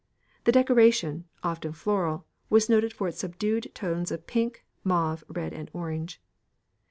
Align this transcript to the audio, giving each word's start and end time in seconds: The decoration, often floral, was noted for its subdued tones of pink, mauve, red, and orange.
The 0.45 0.51
decoration, 0.51 1.25
often 1.43 1.73
floral, 1.73 2.25
was 2.49 2.67
noted 2.69 2.91
for 2.91 3.07
its 3.07 3.19
subdued 3.19 3.69
tones 3.75 4.09
of 4.09 4.25
pink, 4.25 4.65
mauve, 4.83 5.23
red, 5.27 5.53
and 5.53 5.69
orange. 5.73 6.19